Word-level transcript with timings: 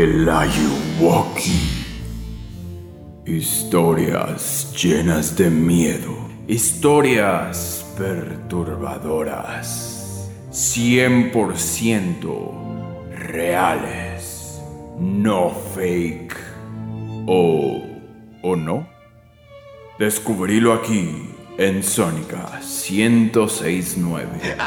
El 0.00 0.28
Ayuwoki. 0.30 1.60
Historias 3.26 4.72
llenas 4.74 5.36
de 5.36 5.50
miedo. 5.50 6.16
Historias 6.48 7.84
perturbadoras. 7.98 10.30
100% 10.52 13.14
reales. 13.14 14.58
No 14.98 15.54
fake. 15.74 16.34
¿O, 17.26 17.82
o 18.42 18.56
no? 18.56 18.88
Descubrílo 19.98 20.72
aquí 20.72 21.28
en 21.58 21.82
Sónica 21.82 22.58
1069. 22.62 24.56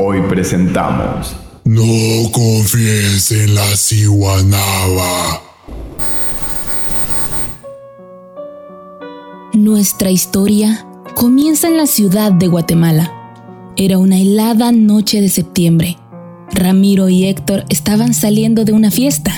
Hoy 0.00 0.20
presentamos 0.28 1.34
No 1.64 2.30
confíes 2.30 3.32
en 3.32 3.56
la 3.56 3.66
ciguanaba. 3.76 5.42
Nuestra 9.54 10.12
historia 10.12 10.86
comienza 11.16 11.66
en 11.66 11.76
la 11.76 11.88
ciudad 11.88 12.30
de 12.30 12.46
Guatemala. 12.46 13.12
Era 13.76 13.98
una 13.98 14.20
helada 14.20 14.70
noche 14.70 15.20
de 15.20 15.28
septiembre. 15.28 15.98
Ramiro 16.52 17.08
y 17.08 17.24
Héctor 17.24 17.64
estaban 17.68 18.14
saliendo 18.14 18.64
de 18.64 18.74
una 18.74 18.92
fiesta. 18.92 19.32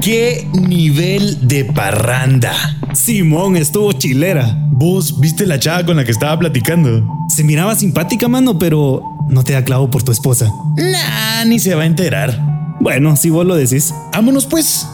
¡Qué 0.00 0.44
nivel 0.54 1.46
de 1.46 1.66
parranda! 1.66 2.52
Simón 2.94 3.56
estuvo 3.56 3.92
chilera. 3.92 4.58
¿Vos 4.82 5.20
viste 5.20 5.46
la 5.46 5.60
chava 5.60 5.86
con 5.86 5.96
la 5.96 6.04
que 6.04 6.10
estaba 6.10 6.36
platicando? 6.36 7.06
Se 7.28 7.44
miraba 7.44 7.76
simpática, 7.76 8.26
mano, 8.26 8.58
pero 8.58 9.00
no 9.28 9.44
te 9.44 9.52
da 9.52 9.62
clavo 9.62 9.88
por 9.88 10.02
tu 10.02 10.10
esposa. 10.10 10.52
Nah, 10.76 11.44
ni 11.46 11.60
se 11.60 11.76
va 11.76 11.84
a 11.84 11.86
enterar. 11.86 12.76
Bueno, 12.80 13.14
si 13.14 13.30
vos 13.30 13.46
lo 13.46 13.54
decís. 13.54 13.94
Vámonos 14.12 14.44
pues. 14.46 14.88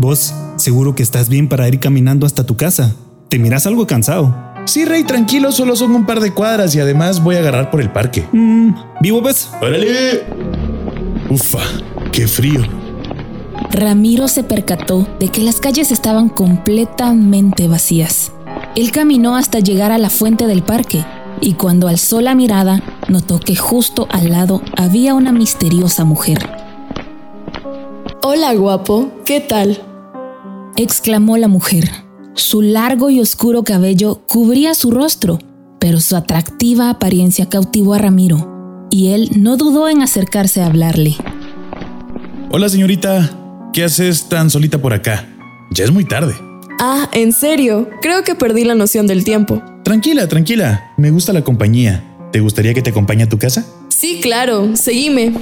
Vos, 0.00 0.34
seguro 0.56 0.96
que 0.96 1.04
estás 1.04 1.28
bien 1.28 1.48
para 1.48 1.68
ir 1.68 1.78
caminando 1.78 2.26
hasta 2.26 2.44
tu 2.44 2.56
casa. 2.56 2.96
Te 3.28 3.38
miras 3.38 3.68
algo 3.68 3.86
cansado. 3.86 4.36
Sí, 4.64 4.84
Rey, 4.84 5.04
tranquilo, 5.04 5.52
solo 5.52 5.76
son 5.76 5.94
un 5.94 6.06
par 6.06 6.18
de 6.18 6.32
cuadras 6.32 6.74
y 6.74 6.80
además 6.80 7.22
voy 7.22 7.36
a 7.36 7.38
agarrar 7.38 7.70
por 7.70 7.80
el 7.80 7.92
parque. 7.92 8.26
Mm, 8.32 8.74
¿Vivo 9.00 9.22
ves? 9.22 9.48
¡Órale! 9.62 10.24
Ufa, 11.30 11.60
qué 12.10 12.26
frío. 12.26 12.62
Ramiro 13.70 14.26
se 14.26 14.42
percató 14.42 15.06
de 15.20 15.28
que 15.28 15.40
las 15.40 15.60
calles 15.60 15.92
estaban 15.92 16.28
completamente 16.28 17.68
vacías. 17.68 18.32
Él 18.76 18.90
caminó 18.90 19.36
hasta 19.36 19.60
llegar 19.60 19.92
a 19.92 19.98
la 19.98 20.10
fuente 20.10 20.46
del 20.46 20.62
parque 20.62 21.04
y 21.40 21.54
cuando 21.54 21.86
alzó 21.86 22.20
la 22.20 22.34
mirada 22.34 22.82
notó 23.08 23.38
que 23.38 23.54
justo 23.54 24.08
al 24.10 24.30
lado 24.30 24.62
había 24.76 25.14
una 25.14 25.30
misteriosa 25.30 26.04
mujer. 26.04 26.38
Hola 28.22 28.52
guapo, 28.54 29.12
¿qué 29.24 29.40
tal? 29.40 29.80
exclamó 30.76 31.36
la 31.36 31.46
mujer. 31.46 31.88
Su 32.34 32.62
largo 32.62 33.10
y 33.10 33.20
oscuro 33.20 33.62
cabello 33.62 34.22
cubría 34.26 34.74
su 34.74 34.90
rostro, 34.90 35.38
pero 35.78 36.00
su 36.00 36.16
atractiva 36.16 36.90
apariencia 36.90 37.48
cautivó 37.48 37.94
a 37.94 37.98
Ramiro, 37.98 38.86
y 38.90 39.10
él 39.10 39.30
no 39.36 39.56
dudó 39.56 39.88
en 39.88 40.02
acercarse 40.02 40.62
a 40.62 40.66
hablarle. 40.66 41.14
Hola, 42.50 42.68
señorita. 42.68 43.70
¿Qué 43.72 43.84
haces 43.84 44.28
tan 44.28 44.50
solita 44.50 44.80
por 44.80 44.92
acá? 44.92 45.28
Ya 45.70 45.84
es 45.84 45.92
muy 45.92 46.04
tarde. 46.04 46.34
Ah, 46.80 47.08
¿en 47.12 47.32
serio? 47.32 47.88
Creo 48.02 48.24
que 48.24 48.34
perdí 48.34 48.64
la 48.64 48.74
noción 48.74 49.06
del 49.06 49.24
tiempo. 49.24 49.62
Tranquila, 49.84 50.28
tranquila. 50.28 50.92
Me 50.96 51.10
gusta 51.10 51.32
la 51.32 51.42
compañía. 51.42 52.02
¿Te 52.32 52.40
gustaría 52.40 52.74
que 52.74 52.82
te 52.82 52.90
acompañe 52.90 53.22
a 53.22 53.28
tu 53.28 53.38
casa? 53.38 53.64
Sí, 53.88 54.20
claro, 54.20 54.76
seguime. 54.76 55.32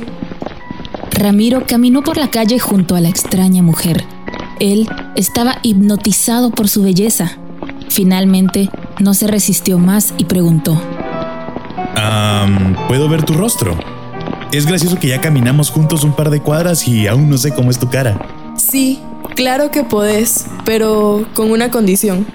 Ramiro 1.13 1.65
caminó 1.67 2.03
por 2.03 2.17
la 2.17 2.31
calle 2.31 2.59
junto 2.59 2.97
a 2.97 3.01
la 3.01 3.09
extraña 3.09 3.63
mujer. 3.63 4.05
Él 4.61 4.89
estaba 5.17 5.59
hipnotizado 5.63 6.51
por 6.51 6.69
su 6.69 6.83
belleza. 6.83 7.39
Finalmente, 7.89 8.69
no 9.01 9.15
se 9.15 9.27
resistió 9.27 9.79
más 9.79 10.15
y 10.19 10.25
preguntó. 10.25 10.81
Am, 11.97 12.77
¿Puedo 12.89 13.09
ver 13.09 13.23
tu 13.25 13.35
rostro? 13.35 13.79
Es 14.53 14.67
gracioso 14.67 14.99
que 14.99 15.09
ya 15.09 15.21
caminamos 15.21 15.71
juntos 15.71 16.05
un 16.05 16.15
par 16.15 16.29
de 16.31 16.41
cuadras 16.41 16.87
y 16.87 17.07
aún 17.07 17.31
no 17.31 17.39
sé 17.39 17.55
cómo 17.55 17.71
es 17.71 17.79
tu 17.79 17.89
cara. 17.89 18.21
Sí, 18.57 19.01
claro 19.43 19.73
que 19.73 19.83
podés, 19.83 20.47
pero 20.65 21.27
con 21.35 21.51
una 21.51 21.69
condición. 21.69 22.29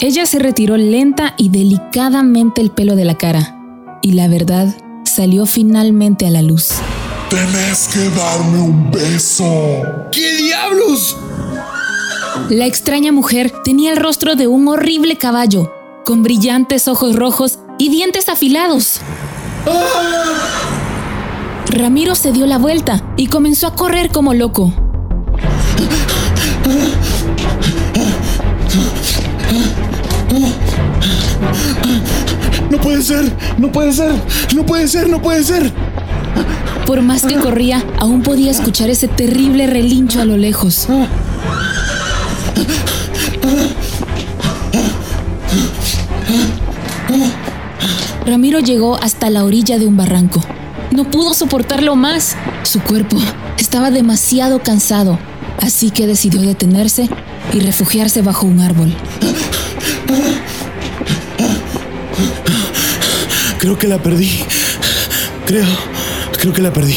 Ella 0.00 0.26
se 0.26 0.40
retiró 0.40 0.76
lenta 0.76 1.34
y 1.36 1.48
delicadamente 1.48 2.60
el 2.60 2.72
pelo 2.72 2.96
de 2.96 3.04
la 3.04 3.16
cara, 3.16 3.56
y 4.02 4.14
la 4.14 4.26
verdad 4.26 4.74
salió 5.04 5.46
finalmente 5.46 6.26
a 6.26 6.30
la 6.30 6.42
luz. 6.42 6.72
Tenés 7.30 7.88
que 7.92 8.10
darme 8.10 8.60
un 8.60 8.90
beso. 8.90 9.46
¿Qué 10.10 10.34
diablos? 10.38 11.16
La 12.50 12.66
extraña 12.66 13.12
mujer 13.12 13.52
tenía 13.62 13.92
el 13.92 13.98
rostro 13.98 14.34
de 14.34 14.48
un 14.48 14.66
horrible 14.66 15.16
caballo, 15.16 15.72
con 16.04 16.24
brillantes 16.24 16.88
ojos 16.88 17.14
rojos 17.14 17.60
y 17.78 17.90
dientes 17.90 18.28
afilados. 18.28 18.98
Ramiro 21.68 22.16
se 22.16 22.32
dio 22.32 22.46
la 22.46 22.58
vuelta 22.58 23.04
y 23.16 23.28
comenzó 23.28 23.68
a 23.68 23.76
correr 23.76 24.10
como 24.10 24.34
loco. 24.34 24.72
No 32.70 32.80
puede 32.80 33.02
ser, 33.02 33.32
no 33.58 33.72
puede 33.72 33.92
ser, 33.92 34.12
no 34.54 34.66
puede 34.66 34.88
ser, 34.88 35.08
no 35.08 35.22
puede 35.22 35.44
ser. 35.44 35.72
Por 36.86 37.02
más 37.02 37.24
que 37.24 37.36
corría, 37.36 37.82
aún 37.98 38.22
podía 38.22 38.50
escuchar 38.50 38.90
ese 38.90 39.08
terrible 39.08 39.66
relincho 39.66 40.20
a 40.20 40.24
lo 40.24 40.36
lejos. 40.36 40.88
Ramiro 48.26 48.58
llegó 48.58 48.96
hasta 48.96 49.30
la 49.30 49.44
orilla 49.44 49.78
de 49.78 49.86
un 49.86 49.96
barranco. 49.96 50.40
No 50.90 51.04
pudo 51.04 51.34
soportarlo 51.34 51.94
más. 51.94 52.36
Su 52.62 52.80
cuerpo 52.80 53.16
estaba 53.58 53.90
demasiado 53.90 54.60
cansado, 54.60 55.18
así 55.60 55.90
que 55.90 56.06
decidió 56.06 56.40
detenerse 56.42 57.08
y 57.52 57.60
refugiarse 57.60 58.22
bajo 58.22 58.46
un 58.46 58.60
árbol. 58.60 58.94
Creo 63.58 63.78
que 63.78 63.88
la 63.88 63.98
perdí. 63.98 64.30
Creo, 65.46 65.66
creo 66.38 66.52
que 66.52 66.62
la 66.62 66.72
perdí. 66.72 66.96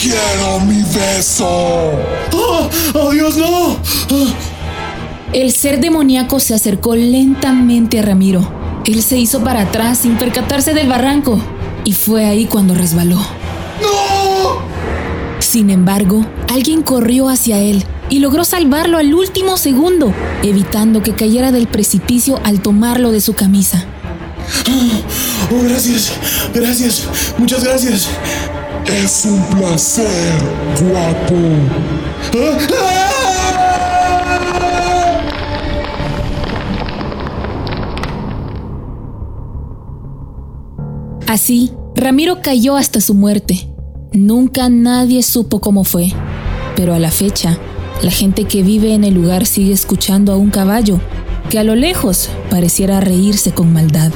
Quiero 0.00 0.60
mi 0.60 0.82
beso. 0.82 1.92
¡Oh, 2.32 2.70
oh 2.94 3.10
Dios, 3.10 3.36
no! 3.36 3.76
El 5.32 5.52
ser 5.52 5.80
demoníaco 5.80 6.40
se 6.40 6.54
acercó 6.54 6.96
lentamente 6.96 7.98
a 7.98 8.02
Ramiro. 8.02 8.50
Él 8.86 9.02
se 9.02 9.18
hizo 9.18 9.40
para 9.44 9.62
atrás 9.62 9.98
sin 9.98 10.16
percatarse 10.16 10.72
del 10.72 10.88
barranco 10.88 11.38
y 11.84 11.92
fue 11.92 12.24
ahí 12.24 12.46
cuando 12.46 12.74
resbaló. 12.74 13.18
Sin 15.48 15.70
embargo, 15.70 16.26
alguien 16.52 16.82
corrió 16.82 17.30
hacia 17.30 17.56
él 17.56 17.82
y 18.10 18.18
logró 18.18 18.44
salvarlo 18.44 18.98
al 18.98 19.14
último 19.14 19.56
segundo, 19.56 20.12
evitando 20.42 21.02
que 21.02 21.14
cayera 21.14 21.52
del 21.52 21.68
precipicio 21.68 22.38
al 22.44 22.60
tomarlo 22.60 23.12
de 23.12 23.22
su 23.22 23.32
camisa. 23.32 23.86
Oh, 25.50 25.62
gracias, 25.62 26.12
gracias, 26.52 27.08
muchas 27.38 27.64
gracias. 27.64 28.10
Es 28.84 29.24
un 29.24 29.42
placer, 29.56 30.06
guapo. 30.82 31.34
Así, 41.26 41.72
Ramiro 41.94 42.42
cayó 42.42 42.76
hasta 42.76 43.00
su 43.00 43.14
muerte. 43.14 43.77
Nunca 44.12 44.70
nadie 44.70 45.22
supo 45.22 45.60
cómo 45.60 45.84
fue, 45.84 46.08
pero 46.76 46.94
a 46.94 46.98
la 46.98 47.10
fecha, 47.10 47.58
la 48.02 48.10
gente 48.10 48.44
que 48.44 48.62
vive 48.62 48.94
en 48.94 49.04
el 49.04 49.12
lugar 49.12 49.44
sigue 49.44 49.72
escuchando 49.72 50.32
a 50.32 50.36
un 50.36 50.50
caballo 50.50 50.98
que 51.50 51.58
a 51.58 51.64
lo 51.64 51.74
lejos 51.74 52.30
pareciera 52.48 53.00
reírse 53.00 53.52
con 53.52 53.72
maldad. 53.72 54.10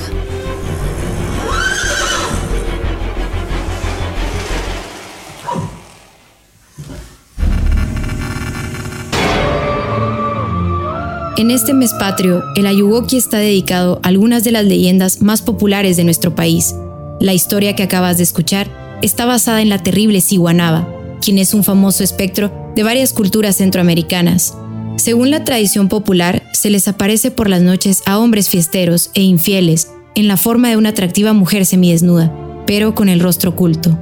En 11.36 11.50
este 11.50 11.74
mes 11.74 11.92
patrio, 11.94 12.42
el 12.56 12.66
Ayuwoki 12.66 13.18
está 13.18 13.38
dedicado 13.38 14.00
a 14.02 14.08
algunas 14.08 14.42
de 14.42 14.52
las 14.52 14.64
leyendas 14.64 15.20
más 15.20 15.42
populares 15.42 15.98
de 15.98 16.04
nuestro 16.04 16.34
país. 16.34 16.74
La 17.20 17.34
historia 17.34 17.74
que 17.74 17.82
acabas 17.82 18.16
de 18.16 18.22
escuchar 18.22 18.81
está 19.02 19.26
basada 19.26 19.60
en 19.60 19.68
la 19.68 19.82
terrible 19.82 20.20
Siwanaba, 20.20 20.88
quien 21.20 21.38
es 21.38 21.52
un 21.52 21.64
famoso 21.64 22.02
espectro 22.02 22.72
de 22.74 22.82
varias 22.82 23.12
culturas 23.12 23.56
centroamericanas. 23.56 24.54
Según 24.96 25.30
la 25.30 25.44
tradición 25.44 25.88
popular, 25.88 26.42
se 26.52 26.70
les 26.70 26.88
aparece 26.88 27.30
por 27.30 27.50
las 27.50 27.62
noches 27.62 28.02
a 28.06 28.18
hombres 28.18 28.48
fiesteros 28.48 29.10
e 29.14 29.22
infieles, 29.22 29.90
en 30.14 30.28
la 30.28 30.36
forma 30.36 30.68
de 30.68 30.76
una 30.76 30.90
atractiva 30.90 31.32
mujer 31.32 31.66
semidesnuda, 31.66 32.32
pero 32.66 32.94
con 32.94 33.08
el 33.08 33.20
rostro 33.20 33.50
oculto. 33.50 33.98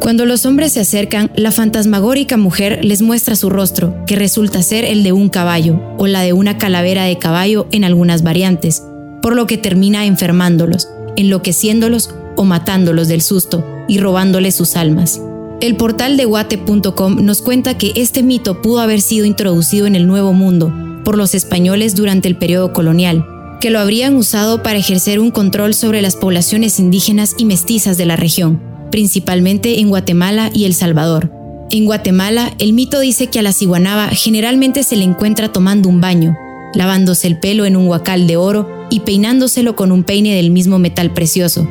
Cuando 0.00 0.26
los 0.26 0.46
hombres 0.46 0.72
se 0.72 0.80
acercan, 0.80 1.30
la 1.36 1.52
fantasmagórica 1.52 2.36
mujer 2.36 2.84
les 2.84 3.02
muestra 3.02 3.36
su 3.36 3.50
rostro, 3.50 4.04
que 4.06 4.16
resulta 4.16 4.62
ser 4.62 4.84
el 4.84 5.02
de 5.02 5.12
un 5.12 5.28
caballo 5.28 5.80
o 5.98 6.06
la 6.06 6.22
de 6.22 6.32
una 6.32 6.56
calavera 6.56 7.04
de 7.04 7.18
caballo 7.18 7.66
en 7.72 7.84
algunas 7.84 8.22
variantes, 8.22 8.82
por 9.20 9.36
lo 9.36 9.46
que 9.46 9.58
termina 9.58 10.06
enfermándolos, 10.06 10.88
enloqueciéndolos 11.16 12.14
o 12.36 12.44
matándolos 12.44 13.08
del 13.08 13.22
susto 13.22 13.77
y 13.88 13.98
robándoles 13.98 14.54
sus 14.54 14.76
almas. 14.76 15.20
El 15.60 15.76
portal 15.76 16.16
de 16.16 16.24
guate.com 16.24 17.24
nos 17.24 17.42
cuenta 17.42 17.76
que 17.76 17.92
este 17.96 18.22
mito 18.22 18.62
pudo 18.62 18.80
haber 18.80 19.00
sido 19.00 19.24
introducido 19.26 19.86
en 19.86 19.96
el 19.96 20.06
Nuevo 20.06 20.32
Mundo 20.32 20.72
por 21.04 21.16
los 21.16 21.34
españoles 21.34 21.96
durante 21.96 22.28
el 22.28 22.36
periodo 22.36 22.72
colonial, 22.72 23.26
que 23.60 23.70
lo 23.70 23.80
habrían 23.80 24.14
usado 24.14 24.62
para 24.62 24.78
ejercer 24.78 25.18
un 25.18 25.32
control 25.32 25.74
sobre 25.74 26.00
las 26.00 26.14
poblaciones 26.14 26.78
indígenas 26.78 27.34
y 27.38 27.44
mestizas 27.44 27.96
de 27.96 28.06
la 28.06 28.14
región, 28.14 28.62
principalmente 28.92 29.80
en 29.80 29.88
Guatemala 29.88 30.50
y 30.54 30.64
El 30.64 30.74
Salvador. 30.74 31.32
En 31.70 31.84
Guatemala, 31.84 32.54
el 32.58 32.72
mito 32.72 33.00
dice 33.00 33.26
que 33.26 33.40
a 33.40 33.42
la 33.42 33.52
ciguanaba 33.52 34.08
generalmente 34.08 34.84
se 34.84 34.96
le 34.96 35.04
encuentra 35.04 35.52
tomando 35.52 35.88
un 35.88 36.00
baño, 36.00 36.36
lavándose 36.72 37.26
el 37.26 37.40
pelo 37.40 37.66
en 37.66 37.76
un 37.76 37.88
huacal 37.88 38.26
de 38.26 38.36
oro 38.36 38.86
y 38.90 39.00
peinándoselo 39.00 39.76
con 39.76 39.92
un 39.92 40.04
peine 40.04 40.34
del 40.36 40.50
mismo 40.50 40.78
metal 40.78 41.12
precioso. 41.12 41.68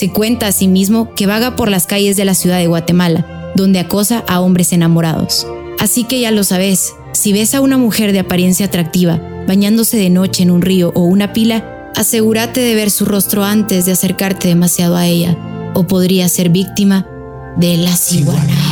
Se 0.00 0.08
cuenta 0.08 0.46
asimismo 0.46 1.14
que 1.14 1.26
vaga 1.26 1.56
por 1.56 1.70
las 1.70 1.86
calles 1.86 2.16
de 2.16 2.24
la 2.24 2.32
ciudad 2.32 2.56
de 2.56 2.66
Guatemala, 2.66 3.52
donde 3.54 3.80
acosa 3.80 4.24
a 4.26 4.40
hombres 4.40 4.72
enamorados. 4.72 5.46
Así 5.78 6.04
que 6.04 6.18
ya 6.20 6.30
lo 6.30 6.42
sabes, 6.42 6.94
si 7.12 7.34
ves 7.34 7.54
a 7.54 7.60
una 7.60 7.76
mujer 7.76 8.12
de 8.12 8.20
apariencia 8.20 8.64
atractiva 8.64 9.20
bañándose 9.46 9.98
de 9.98 10.08
noche 10.08 10.42
en 10.42 10.52
un 10.52 10.62
río 10.62 10.90
o 10.94 11.02
una 11.02 11.34
pila, 11.34 11.90
asegúrate 11.96 12.60
de 12.60 12.74
ver 12.74 12.90
su 12.90 13.04
rostro 13.04 13.44
antes 13.44 13.84
de 13.84 13.92
acercarte 13.92 14.48
demasiado 14.48 14.96
a 14.96 15.06
ella, 15.06 15.36
o 15.74 15.86
podría 15.86 16.30
ser 16.30 16.48
víctima 16.48 17.06
de 17.58 17.76
la 17.76 17.94
ciguana. 17.94 18.69